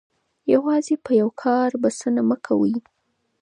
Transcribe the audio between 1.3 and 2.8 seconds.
کار بسنه مه کوئ.